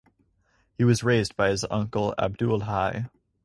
He 0.79 0.83
was 0.83 1.03
raised 1.03 1.35
by 1.35 1.49
his 1.49 1.63
uncle 1.69 2.15
Abdul 2.17 2.61
Hai. 2.61 3.11